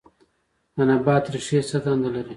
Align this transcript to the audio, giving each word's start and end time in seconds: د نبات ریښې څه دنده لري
د 0.75 0.77
نبات 0.89 1.25
ریښې 1.33 1.59
څه 1.69 1.77
دنده 1.83 2.09
لري 2.15 2.29